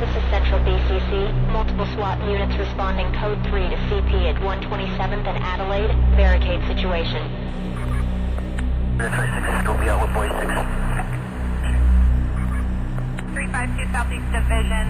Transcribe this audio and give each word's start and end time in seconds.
This 0.00 0.16
is 0.16 0.24
Central 0.30 0.58
BCC. 0.60 1.28
Multiple 1.52 1.84
SWAT 1.92 2.18
units 2.24 2.56
responding 2.56 3.12
code 3.20 3.36
3 3.52 3.68
to 3.68 3.76
CP 3.76 4.32
at 4.32 4.40
127th 4.40 5.28
and 5.28 5.44
Adelaide. 5.44 5.92
Barricade 6.16 6.64
situation. 6.66 7.20
Still 8.96 9.76
be 9.76 9.90
out 9.92 10.00
with 10.00 10.08
boy 10.16 10.24
6. 10.24 10.40
352 13.28 13.92
Southeast 13.92 14.24
Division. 14.32 14.88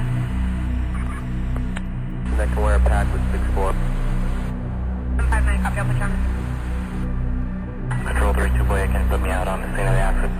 Connect 2.31 2.55
to 2.55 2.61
wire 2.61 2.79
pack 2.79 3.11
with 3.13 3.23
6-4. 3.35 3.75
159, 5.27 5.59
copy, 5.67 5.79
Alpha 5.83 5.95
Charlie. 5.99 6.23
Control 8.07 8.33
3-2 8.33 8.63
boy, 8.69 8.87
can 8.87 9.09
put 9.09 9.21
me 9.21 9.31
out 9.31 9.49
on 9.49 9.61
the 9.61 9.67
scene 9.75 9.89
of 9.89 9.93
the 9.93 10.01
accident. 10.07 10.40